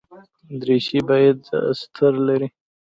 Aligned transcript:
دریشي 0.59 0.99
باید 1.09 1.37
استر 1.69 2.13
لري. 2.27 2.47